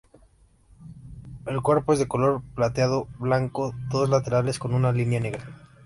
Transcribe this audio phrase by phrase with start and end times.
[1.45, 5.43] El cuerpo es de color plateado-blanco, los laterales con una línea negra.